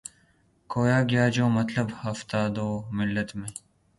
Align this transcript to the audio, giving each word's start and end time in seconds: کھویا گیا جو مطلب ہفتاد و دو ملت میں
کھویا 0.69 0.99
گیا 1.03 1.25
جو 1.29 1.45
مطلب 1.49 1.87
ہفتاد 2.03 2.49
و 2.49 2.53
دو 2.55 2.67
ملت 2.91 3.29
میں 3.35 3.49